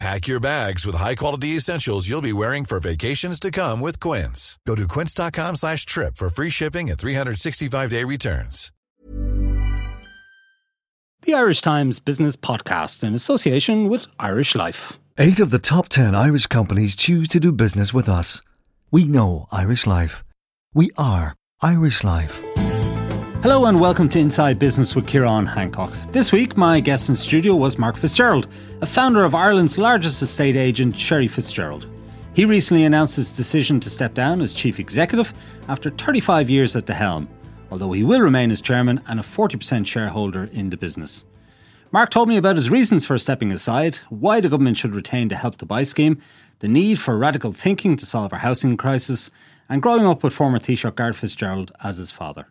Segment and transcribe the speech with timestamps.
[0.00, 4.58] Pack your bags with high-quality essentials you'll be wearing for vacations to come with Quince.
[4.66, 8.72] Go to quince.com slash trip for free shipping and 365-day returns.
[11.22, 14.98] The Irish Times Business Podcast in association with Irish Life.
[15.18, 18.40] Eight of the top ten Irish companies choose to do business with us.
[18.90, 20.24] We know Irish Life.
[20.72, 22.40] We are Irish Life.
[23.42, 25.90] Hello and welcome to Inside Business with Kieran Hancock.
[26.08, 28.48] This week, my guest in studio was Mark Fitzgerald,
[28.82, 31.86] a founder of Ireland's largest estate agent, Sherry Fitzgerald.
[32.34, 35.32] He recently announced his decision to step down as chief executive
[35.68, 37.30] after 35 years at the helm,
[37.70, 41.24] although he will remain as chairman and a 40% shareholder in the business.
[41.92, 45.36] Mark told me about his reasons for stepping aside, why the government should retain the
[45.36, 46.20] Help to Buy scheme,
[46.58, 49.30] the need for radical thinking to solve our housing crisis,
[49.66, 52.48] and growing up with former Taoiseach Garret Fitzgerald as his father.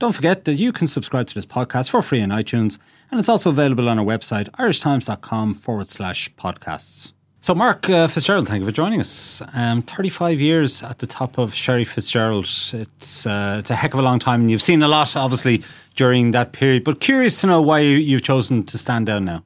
[0.00, 2.78] Don't forget that you can subscribe to this podcast for free on iTunes,
[3.10, 7.12] and it's also available on our website, irishtimes.com forward slash podcasts.
[7.42, 9.42] So, Mark uh, Fitzgerald, thank you for joining us.
[9.52, 12.46] Um, 35 years at the top of Sherry Fitzgerald.
[12.46, 15.62] It's, uh, it's a heck of a long time, and you've seen a lot, obviously,
[15.96, 16.82] during that period.
[16.82, 19.44] But curious to know why you've chosen to stand down now.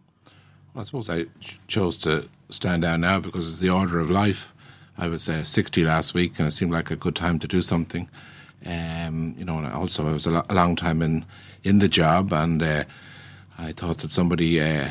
[0.72, 1.26] Well, I suppose I
[1.66, 4.52] chose to stand down now because it's the order of life.
[4.98, 7.60] I was uh, 60 last week, and it seemed like a good time to do
[7.60, 8.08] something.
[8.66, 11.24] Um, you know, and also I was a, lo- a, long time in
[11.64, 12.84] in the job, and uh,
[13.58, 14.90] I thought that somebody uh,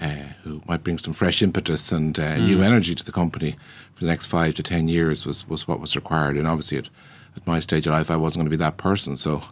[0.00, 0.06] uh,
[0.42, 2.46] who might bring some fresh impetus and uh, mm.
[2.46, 3.56] new energy to the company
[3.94, 6.36] for the next five to ten years was was what was required.
[6.36, 6.88] And obviously, at,
[7.36, 9.16] at my stage of life, I wasn't going to be that person.
[9.16, 9.44] So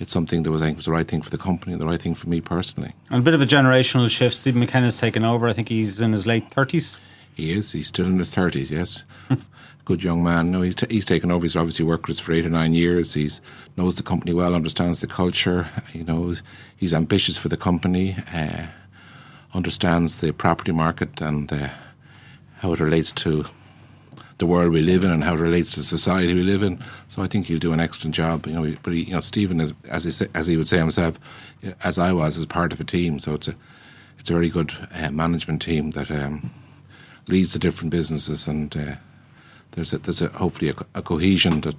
[0.00, 1.86] it's something that was I think was the right thing for the company and the
[1.86, 2.92] right thing for me personally.
[3.10, 4.36] And a bit of a generational shift.
[4.36, 5.46] Stephen McKenna's taken over.
[5.46, 6.98] I think he's in his late thirties.
[7.34, 7.72] He is.
[7.72, 8.70] He's still in his thirties.
[8.70, 9.04] Yes,
[9.84, 10.50] good young man.
[10.52, 11.44] No, he's t- he's taken over.
[11.44, 13.14] He's obviously worked with us for eight or nine years.
[13.14, 13.40] He's
[13.76, 15.68] knows the company well, understands the culture.
[15.92, 16.34] You know,
[16.76, 18.16] he's ambitious for the company.
[18.32, 18.66] Uh,
[19.52, 21.68] understands the property market and uh,
[22.56, 23.46] how it relates to
[24.38, 26.82] the world we live in and how it relates to the society we live in.
[27.08, 28.46] So I think he'll do an excellent job.
[28.46, 30.78] You know, but he, you know, Stephen is as he say, as he would say
[30.78, 31.18] himself,
[31.82, 33.18] as I was, as part of a team.
[33.20, 33.54] So it's a
[34.18, 36.10] it's a very good uh, management team that.
[36.10, 36.50] Um,
[37.28, 38.96] leads the different businesses, and uh,
[39.72, 41.76] there's a, there's a, hopefully a, a, cohesion that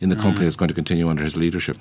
[0.00, 0.44] in the company mm.
[0.44, 1.78] that's going to continue under his leadership.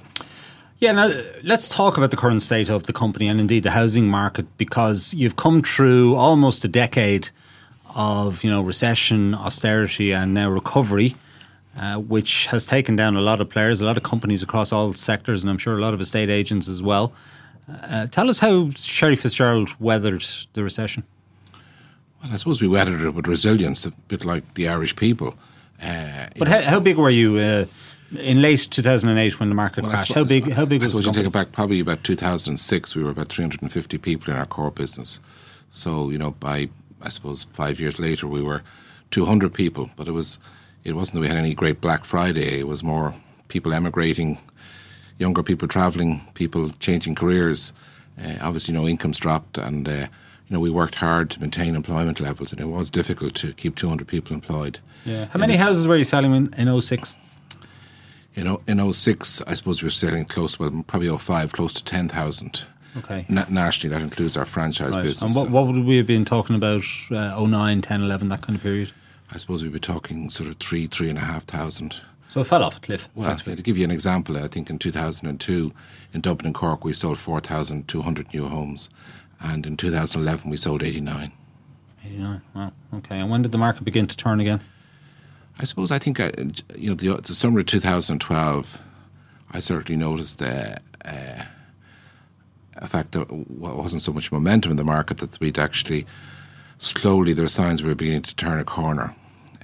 [0.79, 1.11] Yeah, now
[1.43, 5.13] let's talk about the current state of the company and indeed the housing market because
[5.13, 7.29] you've come through almost a decade
[7.95, 11.15] of you know recession, austerity, and now recovery.
[11.79, 14.95] Uh, which has taken down a lot of players, a lot of companies across all
[14.95, 17.13] sectors, and I'm sure a lot of estate agents as well.
[17.69, 21.03] Uh, tell us how Sherry Fitzgerald weathered the recession.
[22.21, 25.35] Well, I suppose we weathered it with resilience, a bit like the Irish people.
[25.81, 27.65] Uh, but how, how, big were you uh,
[28.19, 30.07] in late 2008 when the market well, crashed?
[30.07, 30.51] Suppose, how big?
[30.51, 30.91] How big was?
[30.91, 32.95] I suppose you take it back probably about 2006.
[32.95, 35.19] We were about 350 people in our core business.
[35.69, 36.69] So you know, by
[37.01, 38.63] I suppose five years later, we were
[39.11, 39.91] 200 people.
[39.95, 40.39] But it was
[40.83, 42.59] it wasn't that we had any great Black Friday.
[42.59, 43.13] It was more
[43.49, 44.39] people emigrating,
[45.19, 47.71] younger people travelling, people changing careers.
[48.19, 50.09] Uh, obviously, you know, incomes dropped and.
[50.49, 53.75] You know, we worked hard to maintain employment levels, and it was difficult to keep
[53.75, 54.79] 200 people employed.
[55.03, 55.25] Yeah.
[55.25, 57.15] How many houses were you selling in, in 06?
[58.35, 61.83] You know, in 06, I suppose we were selling close, well, probably 05, close to
[61.83, 62.65] 10,000.
[62.97, 63.25] Okay.
[63.27, 65.03] Na- nationally, that includes our franchise right.
[65.03, 65.35] business.
[65.35, 68.55] And what, what would we have been talking about, uh, 09, 10, 11, that kind
[68.55, 68.91] of period?
[69.31, 71.97] I suppose we'd be talking sort of three, three and a half thousand.
[72.29, 73.09] So it fell off a cliff.
[73.15, 75.73] Well, to give you an example, I think in 2002
[76.13, 78.89] in Dublin and Cork we sold 4,200 new homes,
[79.39, 81.31] and in 2011 we sold 89.
[82.05, 82.41] 89.
[82.55, 82.73] Wow.
[82.95, 83.19] Okay.
[83.19, 84.61] And when did the market begin to turn again?
[85.59, 86.31] I suppose I think uh,
[86.75, 88.79] you know the, the, summer of 2012.
[89.51, 90.75] I certainly noticed uh,
[91.05, 91.43] uh,
[92.75, 96.05] a fact that well, wasn't so much momentum in the market that we'd actually
[96.79, 99.15] slowly there were signs we were beginning to turn a corner.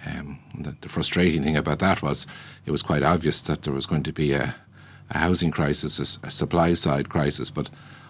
[0.06, 2.28] Um, the, the, frustrating thing about that was
[2.66, 4.54] it was quite obvious that there was going to be a,
[5.12, 7.70] a housing crisis, a, a supply side crisis, but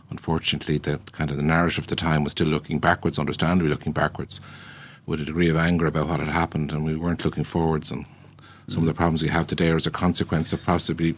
[0.10, 3.92] unfortunately, the kind of the narrative of the time was still looking backwards, understandably looking
[3.92, 4.40] backwards,
[5.06, 7.92] with a degree of anger about what had happened, and we weren't looking forwards.
[7.92, 8.06] And
[8.68, 11.16] some of the problems we have today are as a consequence of possibly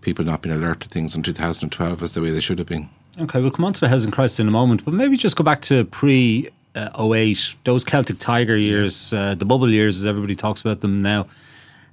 [0.00, 2.88] people not being alert to things in 2012 as the way they should have been.
[3.18, 5.44] Okay, we'll come on to the housing crisis in a moment, but maybe just go
[5.44, 10.36] back to pre uh, 08, those Celtic Tiger years, uh, the bubble years, as everybody
[10.36, 11.26] talks about them now.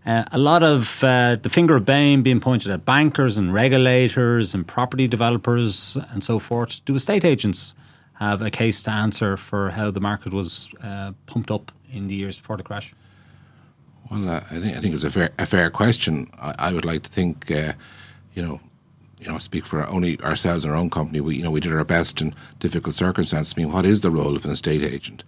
[0.07, 4.55] Uh, a lot of uh, the finger of blame being pointed at bankers and regulators
[4.55, 6.83] and property developers and so forth.
[6.85, 7.75] Do estate agents
[8.13, 12.15] have a case to answer for how the market was uh, pumped up in the
[12.15, 12.93] years before the crash?
[14.09, 16.31] Well, uh, I, think, I think it's a fair, a fair question.
[16.39, 17.73] I, I would like to think, uh,
[18.33, 18.61] you know,
[19.19, 21.19] you know, speak for only ourselves and our own company.
[21.19, 23.55] We, you know, we did our best in difficult circumstances.
[23.57, 25.25] I mean, what is the role of an estate agent?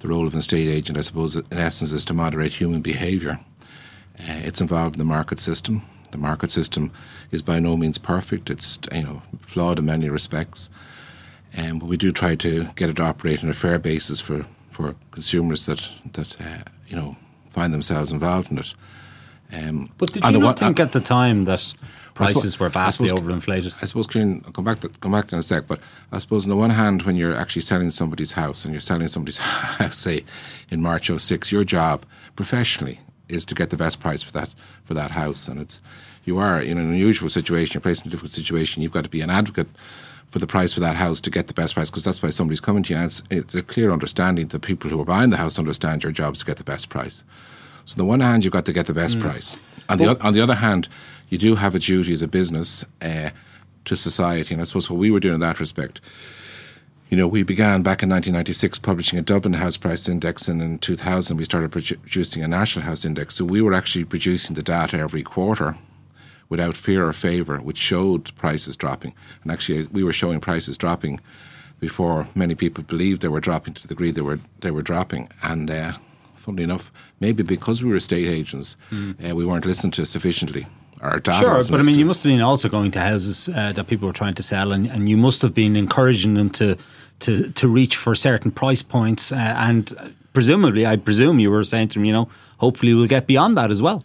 [0.00, 3.40] The role of an estate agent, I suppose, in essence, is to moderate human behaviour.
[4.20, 5.82] Uh, it's involved in the market system.
[6.10, 6.90] The market system
[7.30, 8.50] is by no means perfect.
[8.50, 10.70] It's you know flawed in many respects,
[11.56, 14.46] um, but we do try to get it to operate on a fair basis for,
[14.70, 17.16] for consumers that that uh, you know
[17.50, 18.74] find themselves involved in it.
[19.50, 21.74] Um, but did you not one, think uh, at the time that
[22.14, 23.74] prices suppose, were vastly suppose, overinflated?
[23.80, 25.66] I suppose, Kieran, I'll come back to come back to in a sec.
[25.66, 25.80] But
[26.12, 29.08] I suppose on the one hand, when you're actually selling somebody's house and you're selling
[29.08, 29.36] somebody's
[29.78, 30.24] house, say
[30.70, 32.04] in March 06, your job
[32.36, 34.50] professionally is to get the best price for that
[34.84, 35.48] for that house.
[35.48, 35.80] And it's
[36.24, 37.74] you are in an unusual situation.
[37.74, 38.82] You're placed in a difficult situation.
[38.82, 39.68] You've got to be an advocate
[40.30, 42.60] for the price for that house to get the best price because that's why somebody's
[42.60, 42.96] coming to you.
[42.96, 46.12] And it's, it's a clear understanding that people who are buying the house understand your
[46.12, 47.24] job is to get the best price.
[47.86, 49.22] So on the one hand, you've got to get the best mm.
[49.22, 49.56] price.
[49.88, 50.88] On the, on the other hand,
[51.30, 53.30] you do have a duty as a business uh,
[53.86, 54.52] to society.
[54.52, 56.02] And I suppose what we were doing in that respect
[57.10, 60.78] you know, we began back in 1996 publishing a Dublin House Price Index, and in
[60.78, 63.36] 2000 we started producing a National House Index.
[63.36, 65.76] So we were actually producing the data every quarter
[66.50, 69.14] without fear or favour, which showed prices dropping.
[69.42, 71.20] And actually, we were showing prices dropping
[71.80, 75.30] before many people believed they were dropping to the degree they were they were dropping.
[75.42, 75.92] And uh,
[76.36, 79.30] funnily enough, maybe because we were estate agents, mm.
[79.30, 80.66] uh, we weren't listened to sufficiently.
[81.40, 84.06] Sure, but I mean, you must have been also going to houses uh, that people
[84.06, 86.76] were trying to sell, and, and you must have been encouraging them to
[87.20, 91.88] to to reach for certain price points, uh, and presumably, I presume you were saying
[91.88, 92.28] to them, you know,
[92.58, 94.04] hopefully we'll get beyond that as well.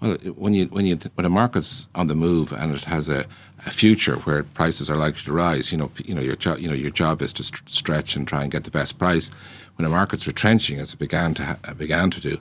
[0.00, 3.26] Well, when you when you when a market's on the move and it has a,
[3.66, 6.68] a future where prices are likely to rise, you know, you know your job, you
[6.68, 9.30] know your job is to st- stretch and try and get the best price.
[9.76, 12.38] When a market's retrenching, as it began to ha- began to do,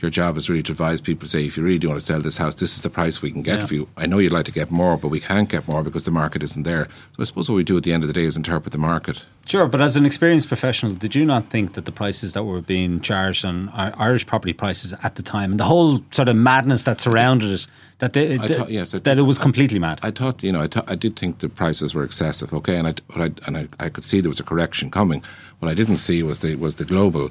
[0.00, 2.20] your job is really to advise people say if you really do want to sell
[2.20, 3.66] this house this is the price we can get yeah.
[3.66, 6.04] for you i know you'd like to get more but we can't get more because
[6.04, 6.86] the market isn't there
[7.16, 8.78] so i suppose what we do at the end of the day is interpret the
[8.78, 12.44] market Sure, but as an experienced professional, did you not think that the prices that
[12.44, 16.36] were being charged on Irish property prices at the time and the whole sort of
[16.36, 17.66] madness that surrounded it,
[17.98, 20.00] that they, thought, yes, that it was completely mad?
[20.02, 22.52] I thought, you know, I, th- I did think the prices were excessive.
[22.52, 25.22] Okay, and I, I and I, I could see there was a correction coming.
[25.60, 27.30] What I didn't see was the was the global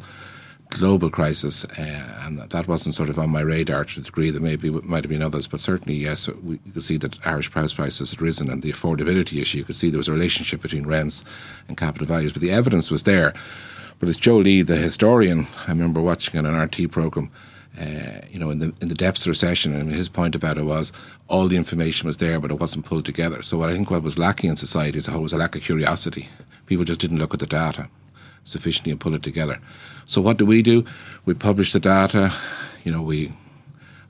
[0.69, 4.42] global crisis, uh, and that wasn't sort of on my radar to the degree that
[4.42, 5.48] maybe might have been others.
[5.48, 8.72] But certainly, yes, we, you could see that Irish house prices had risen, and the
[8.72, 9.60] affordability issue.
[9.60, 11.24] You could see there was a relationship between rents
[11.68, 13.34] and capital values, but the evidence was there.
[14.00, 17.31] But as Joe Lee, the historian, I remember watching on an RT program.
[17.80, 20.64] Uh, you know, in the in the depths of recession, and his point about it
[20.64, 20.92] was
[21.28, 23.44] all the information was there, but it wasn't pulled together.
[23.44, 25.56] So what I think what was lacking in society as a whole was a lack
[25.56, 26.28] of curiosity.
[26.66, 27.88] People just didn't look at the data
[28.44, 29.60] sufficiently and pull it together.
[30.06, 30.86] So what do we do?
[31.26, 32.34] We publish the data.
[32.84, 33.34] You know, we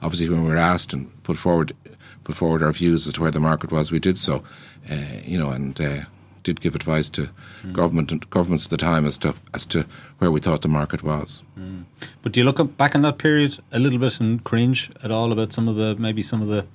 [0.02, 1.76] obviously when we were asked and put forward
[2.24, 4.44] put forward our views as to where the market was, we did so.
[4.90, 6.02] Uh, you know, and uh,
[6.44, 7.30] did give advice to
[7.62, 7.74] mm.
[7.74, 9.86] government and governments at the time as to as to
[10.20, 11.44] where we thought the market was.
[11.60, 11.84] Mm.
[12.22, 15.32] But do you look back in that period a little bit and cringe at all
[15.32, 16.66] about some of the maybe some of the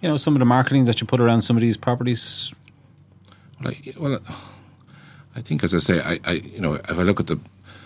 [0.00, 2.52] you know some of the marketing that you put around some of these properties?
[3.62, 4.20] Well, I, well
[5.36, 7.38] I think, as I say, I, I you know, if I look at the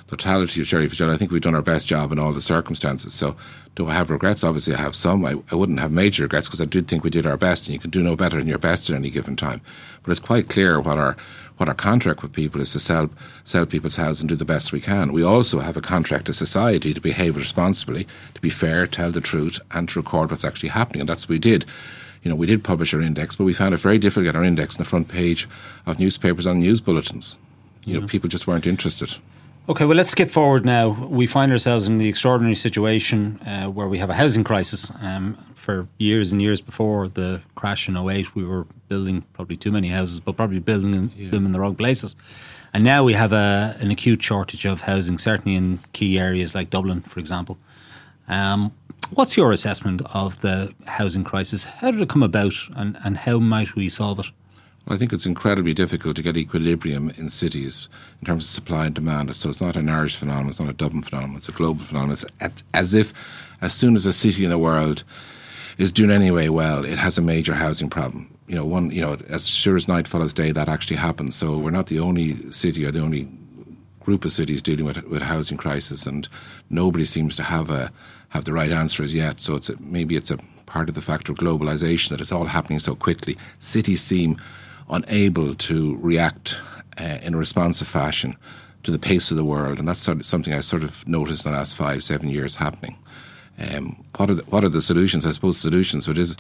[0.06, 3.14] totality of Sherry Fitzgerald, I think we've done our best job in all the circumstances.
[3.14, 3.36] So,
[3.74, 4.44] do I have regrets?
[4.44, 5.24] Obviously, I have some.
[5.24, 7.74] I, I wouldn't have major regrets because I did think we did our best, and
[7.74, 9.60] you can do no better than your best at any given time.
[10.02, 11.16] But it's quite clear what our
[11.56, 13.10] what our contract with people is to sell
[13.44, 15.12] sell people's houses and do the best we can.
[15.12, 19.20] We also have a contract as society to behave responsibly, to be fair, tell the
[19.20, 21.64] truth, and to record what's actually happening, and that's what we did
[22.22, 24.36] you know, we did publish our index, but we found it very difficult to get
[24.36, 25.48] our index on the front page
[25.86, 27.38] of newspapers and news bulletins.
[27.84, 28.08] You know, mm-hmm.
[28.08, 29.16] people just weren't interested.
[29.68, 30.88] Okay, well, let's skip forward now.
[30.88, 34.90] We find ourselves in the extraordinary situation uh, where we have a housing crisis.
[35.00, 39.70] Um, for years and years before the crash in 08, we were building probably too
[39.70, 41.28] many houses, but probably building yeah.
[41.30, 42.16] them in the wrong places.
[42.72, 46.70] And now we have a, an acute shortage of housing, certainly in key areas like
[46.70, 47.58] Dublin, for example.
[48.28, 48.72] Um,
[49.14, 51.64] What's your assessment of the housing crisis?
[51.64, 54.26] How did it come about and, and how might we solve it?
[54.86, 57.88] I think it's incredibly difficult to get equilibrium in cities
[58.20, 59.34] in terms of supply and demand.
[59.34, 62.18] So it's not an Irish phenomenon, it's not a Dublin phenomenon, it's a global phenomenon.
[62.40, 63.14] It's as if
[63.60, 65.04] as soon as a city in the world
[65.78, 68.34] is doing anyway well, it has a major housing problem.
[68.46, 71.34] You know, one, you know, as sure as night follows day, that actually happens.
[71.34, 73.28] So we're not the only city or the only
[74.00, 76.28] group of cities dealing with with housing crisis, and
[76.70, 77.92] nobody seems to have a
[78.28, 79.40] have the right answer as yet.
[79.40, 82.44] So it's a, maybe it's a part of the factor of globalization that it's all
[82.44, 83.36] happening so quickly.
[83.58, 84.40] Cities seem
[84.90, 86.56] unable to react
[87.00, 88.36] uh, in a responsive fashion
[88.82, 91.44] to the pace of the world, and that's sort of something I sort of noticed
[91.44, 92.96] in the last five, seven years happening.
[93.58, 95.26] Um, what are the, what are the solutions?
[95.26, 96.04] I suppose solutions.
[96.04, 96.36] So it is.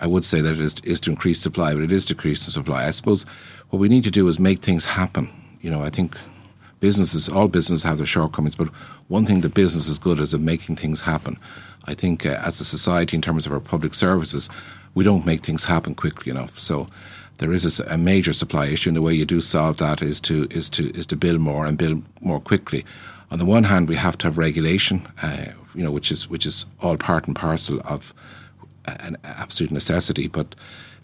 [0.00, 2.86] I would say that it is, is to increase supply, but it is decreasing supply.
[2.86, 3.24] I suppose
[3.70, 5.30] what we need to do is make things happen.
[5.60, 6.16] You know, I think
[6.82, 8.66] businesses, all businesses have their shortcomings, but
[9.06, 11.38] one thing that business is good is at making things happen.
[11.84, 14.50] I think uh, as a society, in terms of our public services,
[14.94, 16.58] we don't make things happen quickly enough.
[16.58, 16.88] So
[17.38, 20.20] there is a, a, major supply issue, and the way you do solve that is
[20.22, 22.84] to is to is to build more and build more quickly.
[23.30, 25.46] On the one hand, we have to have regulation, uh,
[25.76, 28.12] you know, which is which is all part and parcel of
[28.86, 30.26] an absolute necessity.
[30.26, 30.56] But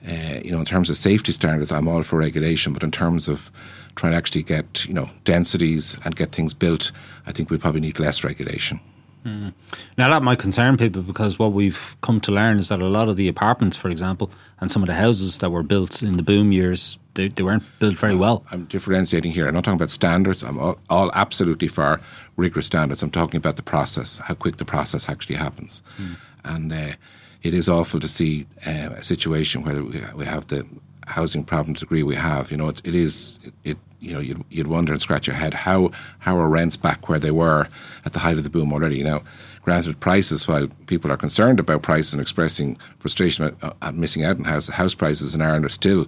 [0.08, 2.72] uh, you know, in terms of safety standards, I'm all for regulation.
[2.72, 3.50] But in terms of
[3.98, 6.92] trying to actually get you know densities and get things built,
[7.26, 8.80] I think we probably need less regulation.
[9.26, 9.52] Mm.
[9.98, 13.08] Now that might concern people because what we've come to learn is that a lot
[13.08, 16.22] of the apartments, for example, and some of the houses that were built in the
[16.22, 18.44] boom years, they, they weren't built very well.
[18.52, 19.48] I'm differentiating here.
[19.48, 20.44] I'm not talking about standards.
[20.44, 22.00] I'm all, all absolutely for
[22.36, 23.02] rigorous standards.
[23.02, 26.16] I'm talking about the process, how quick the process actually happens, mm.
[26.44, 26.72] and.
[26.72, 26.92] Uh,
[27.40, 29.80] it is awful to see uh, a situation where
[30.16, 30.66] we have the
[31.06, 32.50] housing problem to the degree we have.
[32.50, 35.36] You know, it, it is it, it you know you'd, you'd wonder and scratch your
[35.36, 37.68] head how how are rents back where they were
[38.04, 39.02] at the height of the boom already.
[39.02, 39.22] Now,
[39.62, 44.24] granted, prices while people are concerned about prices and expressing frustration at, uh, at missing
[44.24, 46.06] out on house house prices in Ireland are still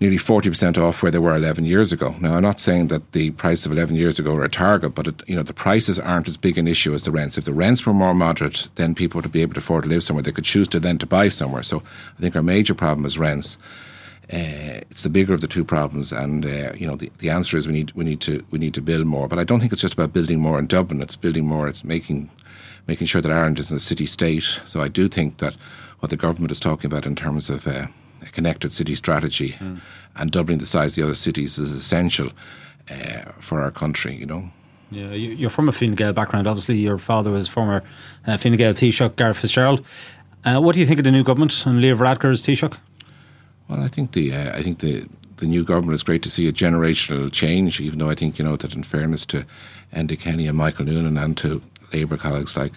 [0.00, 2.14] nearly 40% off where they were 11 years ago.
[2.20, 5.06] Now, I'm not saying that the price of 11 years ago are a target, but
[5.06, 7.38] it, you know the prices aren't as big an issue as the rents.
[7.38, 10.02] If the rents were more moderate, then people would be able to afford to live
[10.02, 10.22] somewhere.
[10.22, 11.62] They could choose to then to buy somewhere.
[11.62, 11.82] So
[12.18, 13.56] I think our major problem is rents.
[14.32, 17.56] Uh, it's the bigger of the two problems, and uh, you know the, the answer
[17.56, 19.28] is we need we need to we need to build more.
[19.28, 21.02] But I don't think it's just about building more in Dublin.
[21.02, 21.68] It's building more.
[21.68, 22.30] It's making
[22.86, 24.60] making sure that Ireland is in a city state.
[24.64, 25.54] So I do think that
[26.00, 27.86] what the government is talking about in terms of uh,
[28.22, 29.80] a connected city strategy mm.
[30.16, 32.30] and doubling the size of the other cities is essential
[32.90, 34.50] uh, for our country, you know.
[34.90, 36.46] Yeah, you're from a Fine Gael background.
[36.46, 37.82] Obviously, your father was former
[38.26, 39.84] uh, Fine Gael Taoiseach, Garret Fitzgerald.
[40.44, 42.76] Uh, what do you think of the new government and Leo Varadkar as Taoiseach?
[43.68, 46.46] Well, I think the uh, I think the the new government is great to see
[46.48, 47.80] a generational change.
[47.80, 49.44] Even though I think you know that in fairness to
[49.92, 52.72] Enda Kenny and Michael Noonan and to Labour colleagues like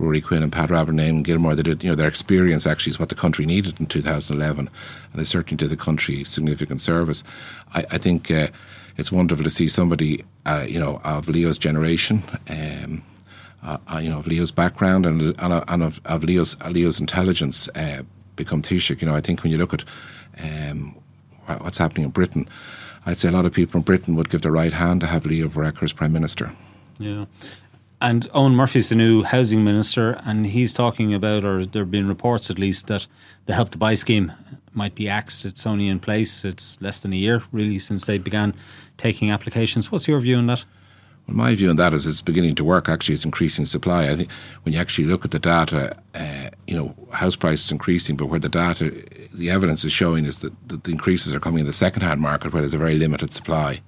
[0.00, 2.98] Ruairi Quinn and Pat Abername and Gilmore, they did, you know, their experience actually is
[2.98, 4.68] what the country needed in 2011,
[5.12, 7.22] and they certainly did the country significant service.
[7.74, 8.48] I, I think uh,
[8.96, 13.02] it's wonderful to see somebody, uh, you know, of Leo's generation, um,
[13.62, 17.68] uh, uh you know, of Leo's background and, and, and of, of, Leo's Leo's intelligence
[17.74, 18.02] uh,
[18.36, 19.02] become Taoiseach.
[19.02, 19.84] You know, I think when you look at
[20.38, 20.96] um,
[21.46, 22.48] what's happening in Britain,
[23.06, 25.26] I'd say a lot of people in Britain would give their right hand to have
[25.26, 26.52] Leo Varadkar as Prime Minister.
[26.98, 27.24] Yeah.
[28.02, 32.08] And Eoghan Murphy's the new housing minister, and he's talking about, or there have been
[32.08, 33.06] reports at least, that
[33.44, 34.32] the Help to Buy scheme
[34.72, 35.44] might be axed.
[35.44, 36.44] It's only in place.
[36.44, 38.54] It's less than a year, really, since they began
[38.96, 39.92] taking applications.
[39.92, 40.64] What's your view on that?
[41.26, 42.88] Well, my view on that is it's beginning to work.
[42.88, 44.08] Actually, it's increasing supply.
[44.08, 44.30] I think
[44.62, 48.40] when you actually look at the data, uh, you know, house prices increasing, but where
[48.40, 49.04] the data,
[49.40, 52.52] the evidence is showing is that, that the increases are coming in the second-hand market,
[52.52, 53.80] where there's a very limited supply.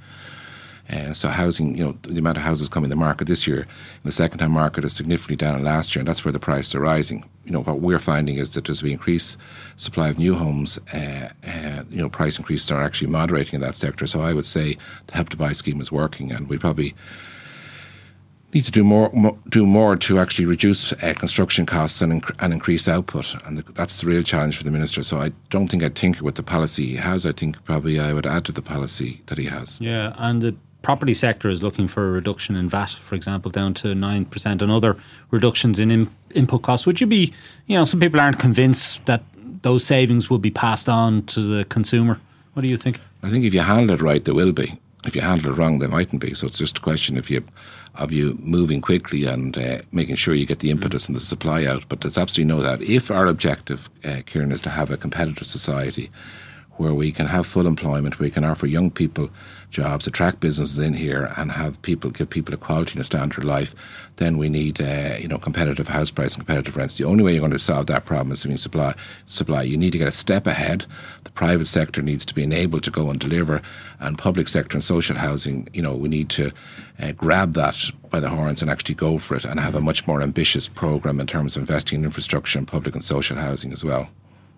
[0.90, 3.60] Uh, so housing, you know, the amount of houses coming to the market this year
[3.60, 6.74] in the second-hand market is significantly down than last year, and that's where the prices
[6.74, 7.24] are rising.
[7.44, 9.36] You know, what we're finding is that as we increase
[9.76, 13.76] supply of new homes, uh, uh, you know, price increases are actually moderating in that
[13.76, 14.06] sector.
[14.06, 16.94] So I would say the Help to Buy scheme is working, and we probably
[18.52, 19.10] need to do more,
[19.48, 23.72] do more to actually reduce uh, construction costs and, inc- and increase output, and the,
[23.72, 25.02] that's the real challenge for the minister.
[25.02, 27.26] So I don't think I'd tinker with the policy he has.
[27.26, 29.80] I think probably I would add to the policy that he has.
[29.80, 33.72] Yeah, and the property sector is looking for a reduction in VAT, for example, down
[33.74, 34.96] to 9% and other
[35.30, 36.86] reductions in in- input costs.
[36.86, 37.32] Would you be,
[37.66, 39.22] you know, some people aren't convinced that
[39.62, 42.20] those savings will be passed on to the consumer.
[42.52, 43.00] What do you think?
[43.22, 44.78] I think if you handle it right, there will be.
[45.04, 46.34] If you handle it wrong, there mightn't be.
[46.34, 47.44] So it's just a question if you
[47.96, 51.64] of you moving quickly and uh, making sure you get the impetus and the supply
[51.64, 51.84] out.
[51.88, 52.80] But there's absolutely no doubt.
[52.80, 56.10] If our objective, uh, Kieran, is to have a competitive society
[56.76, 59.30] where we can have full employment, we can offer young people
[59.72, 63.38] jobs, attract businesses in here, and have people give people a quality and a standard
[63.38, 63.74] of life,
[64.16, 66.96] then we need uh, you know competitive house price and competitive rents.
[66.96, 68.94] The only way you're going to solve that problem is to supply.
[69.26, 69.62] Supply.
[69.62, 70.86] You need to get a step ahead.
[71.24, 73.62] The private sector needs to be enabled to go and deliver,
[73.98, 75.68] and public sector and social housing.
[75.72, 76.52] You know, we need to
[77.00, 80.06] uh, grab that by the horns and actually go for it, and have a much
[80.06, 83.82] more ambitious program in terms of investing in infrastructure and public and social housing as
[83.82, 84.08] well.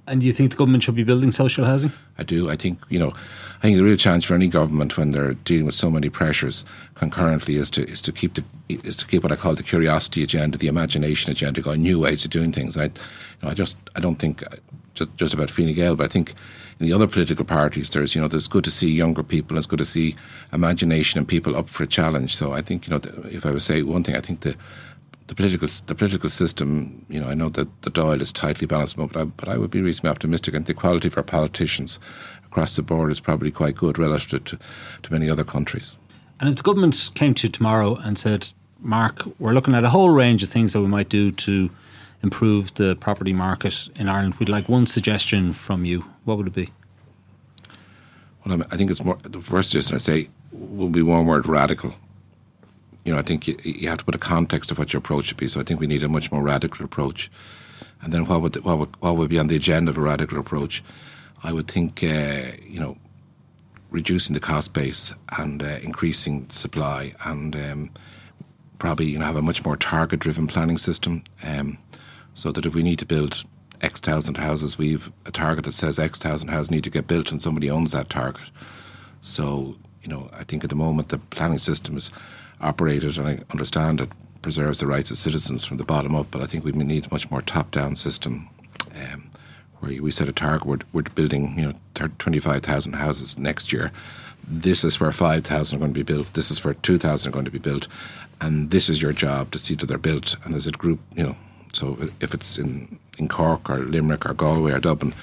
[0.07, 1.91] And do you think the government should be building social housing?
[2.19, 2.51] I do.
[2.51, 3.15] I think you know.
[3.59, 6.67] I think the real challenge for any government when they're dealing with so many pressures
[6.95, 10.23] concurrently is to is to keep the is to keep what I call the curiosity
[10.23, 12.77] agenda, the imagination agenda, going new ways of doing things.
[12.77, 14.57] And I, you know, I just I don't think uh,
[14.93, 16.35] just just about Fine Gael, but I think
[16.79, 19.67] in the other political parties, there's you know there's good to see younger people, it's
[19.67, 20.17] good to see
[20.53, 22.37] imagination and people up for a challenge.
[22.37, 24.55] So I think you know if I would say one thing, I think the
[25.27, 28.97] the political the political system, you know, I know that the Dáil is tightly balanced,
[28.97, 30.55] but I, but I would be reasonably optimistic.
[30.55, 31.99] And the quality of our politicians
[32.45, 34.59] across the board is probably quite good relative to,
[35.03, 35.97] to many other countries.
[36.41, 39.89] And if the government came to you tomorrow and said, Mark, we're looking at a
[39.89, 41.71] whole range of things that we might do to
[42.23, 46.05] improve the property market in Ireland, we'd like one suggestion from you.
[46.25, 46.71] What would it be?
[48.45, 51.95] Well, I think it's more the first suggestion I say will be one word: radical
[53.05, 55.27] you know, I think you, you, have to put a context of what your approach
[55.27, 55.49] should be.
[55.49, 57.31] So I think we need a much more radical approach.
[58.03, 60.39] And then what would what would, what would be on the agenda of a radical
[60.39, 60.83] approach?
[61.43, 62.97] I would think, uh, you know,
[63.91, 67.91] reducing the cost base and uh, increasing supply, and um,
[68.79, 71.23] probably you know have a much more target-driven planning system.
[71.43, 71.79] Um,
[72.35, 73.45] so that if we need to build
[73.81, 77.31] X thousand houses, we've a target that says X thousand houses need to get built,
[77.31, 78.51] and somebody owns that target.
[79.21, 82.11] So you know, I think at the moment the planning system is
[82.65, 84.11] operated, and I understand it
[84.43, 87.09] preserves the rights of citizens from the bottom up, but I think we need a
[87.11, 88.49] much more top down system.
[88.95, 89.31] Um,
[89.81, 93.93] where we set a target, we're, we're building, you know, 25,000 houses next year.
[94.47, 96.33] This is where 5,000 are going to be built.
[96.35, 97.89] This is where 2,000 are going to be built.
[98.41, 100.37] And this is your job to see that they're built.
[100.45, 101.37] And as a group, you know,
[101.73, 105.15] so if it's in, in Cork or Limerick or Galway or Dublin,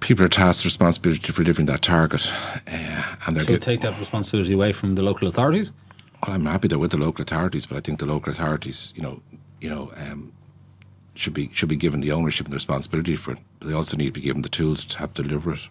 [0.00, 2.32] people are tasked with responsibility for delivering that target.
[2.66, 5.72] Uh, and they're so get, take that responsibility away from the local authorities?
[6.26, 9.02] Well, I'm happy they're with the local authorities, but I think the local authorities, you
[9.02, 9.22] know,
[9.60, 10.32] you know, um,
[11.14, 13.38] should be should be given the ownership and the responsibility for it.
[13.58, 15.68] But they also need to be given the tools to help deliver it.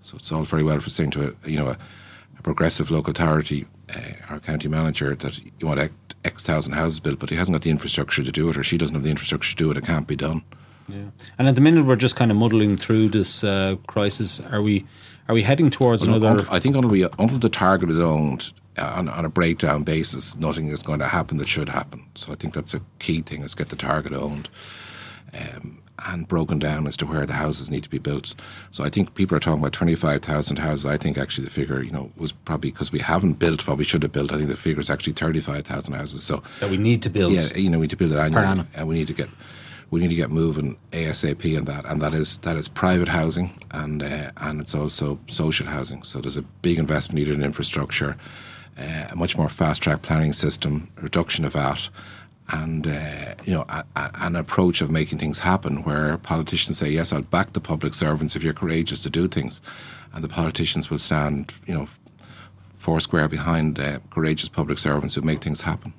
[0.00, 1.78] So it's all very well for saying to a you know a,
[2.38, 5.92] a progressive local authority, uh, our county manager, that you want X,
[6.24, 8.78] X thousand houses built, but he hasn't got the infrastructure to do it, or she
[8.78, 9.76] doesn't have the infrastructure to do it.
[9.76, 10.42] It can't be done.
[10.88, 11.04] Yeah,
[11.38, 14.40] and at the minute we're just kind of muddling through this uh, crisis.
[14.40, 14.86] Are we?
[15.28, 16.46] Are we heading towards well, another?
[16.50, 20.82] I think we, until the target is owned on, on a breakdown basis, nothing is
[20.82, 22.04] going to happen that should happen.
[22.14, 24.48] So I think that's a key thing: is get the target owned.
[25.34, 28.34] Um, and broken down as to where the houses need to be built.
[28.70, 30.86] So I think people are talking about 25,000 houses.
[30.86, 33.84] I think actually the figure, you know, was probably because we haven't built what we
[33.84, 34.32] should have built.
[34.32, 36.24] I think the figure is actually 35,000 houses.
[36.24, 37.32] So that we need to build.
[37.32, 39.28] Yeah, you know, we need to build it annually, and we need to get
[39.90, 43.62] we need to get moving ASAP on that, and that is that is private housing
[43.72, 46.02] and uh, and it's also social housing.
[46.02, 48.16] So there's a big investment needed in infrastructure
[48.78, 51.88] uh, a much more fast track planning system, reduction of VAT,
[52.48, 56.90] and uh, you know a, a, an approach of making things happen where politicians say
[56.90, 59.60] yes I'll back the public servants if you're courageous to do things.
[60.14, 61.88] And the politicians will stand you know
[62.74, 65.94] four square behind uh, courageous public servants who make things happen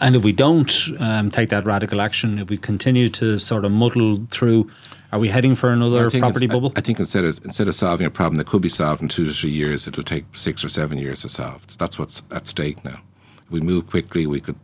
[0.00, 3.72] and if we don't um, take that radical action if we continue to sort of
[3.72, 4.70] muddle through
[5.12, 6.72] are we heading for another property bubble?
[6.76, 9.08] I, I, think instead of instead of solving a problem that could be solved in
[9.08, 11.66] two to three years, it'll take six or seven years to solve.
[11.78, 13.00] That's what's at stake now.
[13.44, 14.56] If we move quickly, we could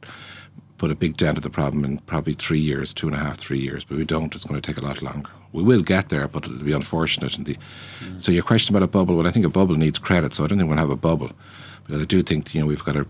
[0.79, 3.39] put a big dent of the problem in probably three years, two and a half,
[3.39, 3.83] three years.
[3.83, 4.33] But we don't.
[4.35, 5.31] It's going to take a lot longer.
[5.53, 7.37] We will get there, but it'll be unfortunate.
[7.37, 7.57] And the,
[8.01, 8.23] mm.
[8.23, 10.35] so your question about a bubble, well, I think a bubble needs credit.
[10.35, 11.31] So I don't think we'll have a bubble
[11.87, 13.07] because I do think you know we've got a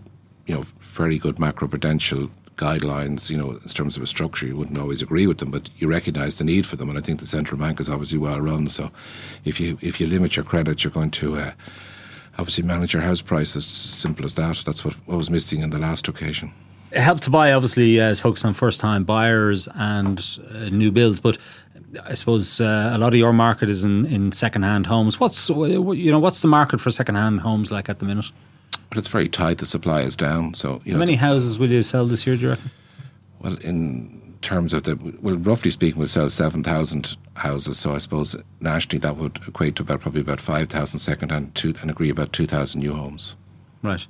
[0.47, 0.65] you know
[0.97, 5.27] very good macroprudential guidelines, you know, in terms of a structure, you wouldn't always agree
[5.27, 6.89] with them, but you recognise the need for them.
[6.89, 8.67] And I think the central bank is obviously well run.
[8.67, 8.91] So
[9.45, 11.51] if you if you limit your credit, you're going to uh,
[12.37, 13.65] obviously manage your house prices.
[13.65, 14.63] Simple as that.
[14.65, 16.51] That's what, what was missing in the last occasion.
[16.93, 21.19] Help to Buy obviously uh, is focused on first time buyers and uh, new builds,
[21.19, 21.37] but
[22.03, 25.19] I suppose uh, a lot of your market is in, in second hand homes.
[25.19, 28.31] What's you know what's the market for second hand homes like at the minute?
[28.89, 29.57] But it's very tight.
[29.57, 30.53] The supply is down.
[30.53, 32.35] So you know, how many houses will you sell this year?
[32.35, 32.71] Do you reckon?
[33.39, 37.77] Well, in terms of the well, roughly speaking, we'll sell seven thousand houses.
[37.77, 41.55] So I suppose nationally that would equate to about probably about five thousand second hand,
[41.55, 43.35] two, and agree about two thousand new homes.
[43.81, 44.05] Right,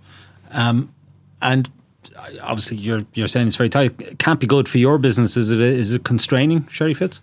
[0.52, 0.94] um,
[1.42, 1.70] and
[2.42, 4.00] obviously you're you're saying it's very tight.
[4.00, 5.38] It can't be good for your business.
[5.38, 5.60] Is it?
[5.60, 7.22] Is it constraining, Sherry Fitz?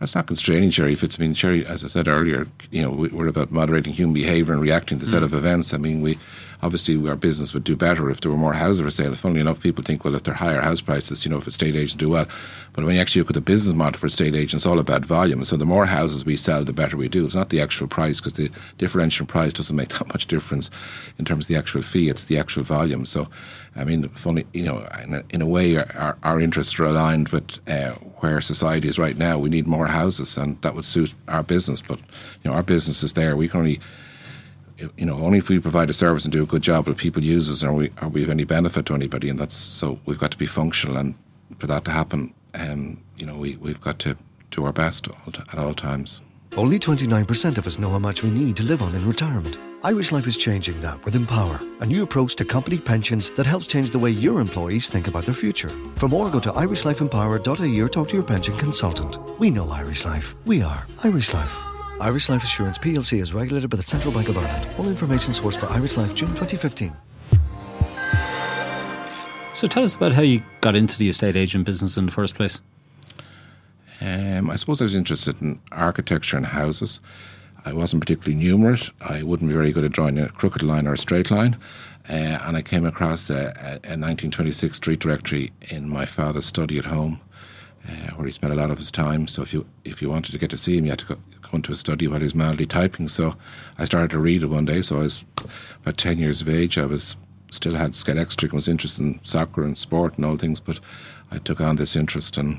[0.00, 1.18] That's not constraining Sherry Fitz.
[1.18, 4.52] I mean, Sherry, as I said earlier, you know, we, are about moderating human behaviour
[4.52, 5.26] and reacting to the set mm.
[5.26, 5.72] of events.
[5.72, 6.18] I mean, we
[6.62, 9.14] obviously our business would do better if there were more houses for sale.
[9.14, 11.94] Funnily enough, people think, well, if they're higher house prices, you know, if estate agents
[11.94, 12.26] do well.
[12.72, 15.04] But when you actually look at the business model for estate agents, it's all about
[15.04, 15.44] volume.
[15.44, 17.24] So the more houses we sell, the better we do.
[17.24, 20.70] It's not the actual price because the differential price doesn't make that much difference
[21.18, 22.08] in terms of the actual fee.
[22.08, 23.06] It's the actual volume.
[23.06, 23.28] So,
[23.76, 27.28] I mean, funny, you know, in a, in a way, our, our interests are aligned
[27.30, 29.38] with uh, where society is right now.
[29.38, 31.80] We need more houses, and that would suit our business.
[31.80, 33.36] But you know, our business is there.
[33.36, 33.80] We can only
[34.96, 37.22] you know, only if we provide a service and do a good job will people
[37.22, 40.18] use us, or we are we of any benefit to anybody, and that's so we've
[40.18, 41.14] got to be functional, and
[41.58, 44.16] for that to happen, um, you know, we we've got to
[44.50, 45.08] do our best
[45.52, 46.20] at all times.
[46.56, 49.58] Only 29% of us know how much we need to live on in retirement.
[49.84, 53.66] Irish Life is changing that with Empower, a new approach to company pensions that helps
[53.66, 55.68] change the way your employees think about their future.
[55.96, 59.18] For more, go to irishlifeempower.ie or talk to your pension consultant.
[59.38, 60.36] We know Irish Life.
[60.46, 61.54] We are Irish Life.
[62.00, 64.66] Irish Life Assurance plc is regulated by the Central Bank of Ireland.
[64.78, 66.96] All information sourced for Irish Life June 2015.
[69.54, 72.36] So tell us about how you got into the estate agent business in the first
[72.36, 72.62] place.
[74.00, 77.00] Um, I suppose I was interested in architecture and houses.
[77.64, 78.90] I wasn't particularly numerate.
[79.00, 81.56] I wouldn't be very good at drawing a crooked line or a straight line.
[82.08, 86.78] Uh, and I came across a, a, a 1926 street directory in my father's study
[86.78, 87.20] at home.
[87.86, 89.26] Uh, where he spent a lot of his time.
[89.28, 91.18] So if you if you wanted to get to see him, you had to go,
[91.42, 93.08] go into a study while he was madly typing.
[93.08, 93.36] So
[93.78, 94.80] I started to read it one day.
[94.80, 95.22] So I was
[95.82, 96.78] about ten years of age.
[96.78, 97.18] I was
[97.50, 100.60] still had Scalextric and was interested in soccer and sport and all things.
[100.60, 100.80] But
[101.30, 102.58] I took on this interest and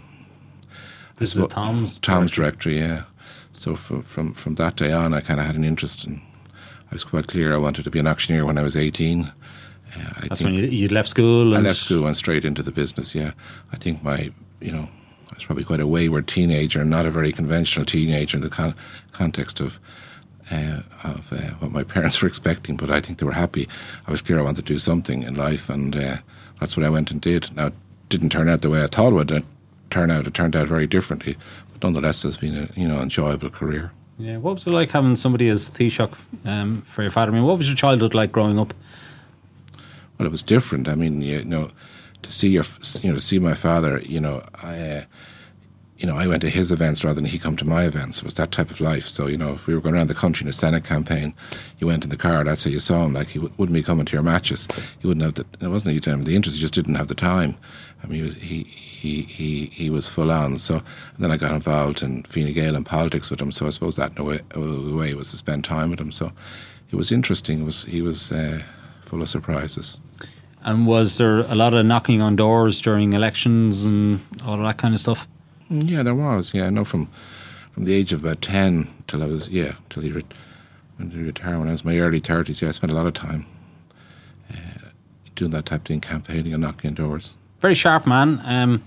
[1.18, 2.78] this is the Thom's Thom's directory.
[2.78, 3.06] Yeah.
[3.56, 6.22] So from from from that day on, I kind of had an interest in.
[6.92, 9.32] I was quite clear I wanted to be an auctioneer when I was eighteen.
[9.96, 11.56] Uh, That's when you, you left school.
[11.56, 13.16] I left school and went straight into the business.
[13.16, 13.32] Yeah,
[13.72, 14.90] I think my you know
[15.32, 18.76] I was probably quite a wayward teenager, not a very conventional teenager in the con-
[19.14, 19.80] context of
[20.52, 22.76] uh, of uh, what my parents were expecting.
[22.76, 23.70] But I think they were happy.
[24.06, 26.18] I was clear I wanted to do something in life, and uh,
[26.60, 27.56] that's what I went and did.
[27.56, 27.74] Now, it
[28.10, 29.46] didn't turn out the way I thought it would
[29.90, 30.28] turn out.
[30.28, 31.38] It turned out very differently,
[31.86, 33.92] nonetheless, it's been a you know enjoyable career.
[34.18, 37.32] Yeah, what was it like having somebody as Taoiseach um, for your father?
[37.32, 38.74] I mean, what was your childhood like growing up?
[40.18, 40.88] Well, it was different.
[40.88, 41.72] I mean, you know
[42.26, 42.66] to see your,
[43.02, 45.04] you know, to see my father, you know, I, uh,
[45.98, 48.18] you know, I went to his events rather than he come to my events.
[48.18, 49.08] It was that type of life.
[49.08, 51.34] So, you know, if we were going around the country in a Senate campaign,
[51.80, 53.14] you went in the car, that's how you saw him.
[53.14, 54.68] Like, he w- wouldn't be coming to your matches.
[55.00, 57.16] He wouldn't have the, it wasn't he didn't the interest, he just didn't have the
[57.16, 57.56] time.
[58.04, 60.58] I mean, he was, he, he, he, he was full on.
[60.58, 60.82] So,
[61.18, 63.54] then I got involved in Fine Gael and politics with him.
[63.54, 66.12] So I suppose that in a way, a way was to spend time with him.
[66.12, 66.32] So
[66.92, 67.62] it was interesting.
[67.62, 68.62] It was, he was uh,
[69.06, 69.98] full of surprises.
[70.64, 74.94] And was there a lot of knocking on doors during elections and all that kind
[74.94, 75.28] of stuff?
[75.72, 76.54] Mm, yeah, there was.
[76.54, 77.10] Yeah, I know from
[77.74, 80.26] from the age of about ten till I was yeah till he, re-
[80.98, 82.62] when he retired when I was in my early thirties.
[82.62, 83.46] Yeah, I spent a lot of time
[84.52, 84.90] uh,
[85.36, 87.36] doing that type of thing, campaigning and knocking on doors.
[87.62, 88.42] Very sharp man.
[88.46, 88.84] Um,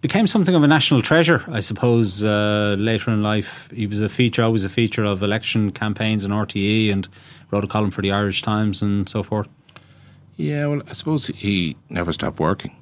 [0.00, 2.22] became something of a national treasure, I suppose.
[2.22, 6.32] Uh, later in life, he was a feature, always a feature of election campaigns and
[6.32, 7.08] RTE, and
[7.50, 9.48] wrote a column for the Irish Times and so forth.
[10.36, 12.76] Yeah, well, I suppose he never stopped working.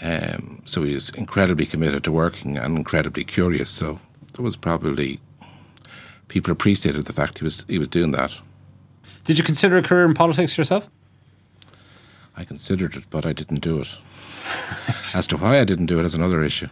[0.00, 3.70] Um, so he was incredibly committed to working and incredibly curious.
[3.70, 3.98] So
[4.34, 5.20] there was probably
[6.28, 8.32] people appreciated the fact he was he was doing that.
[9.24, 10.88] Did you consider a career in politics yourself?
[12.36, 13.88] I considered it, but I didn't do it.
[15.14, 16.68] As to why I didn't do it is another issue.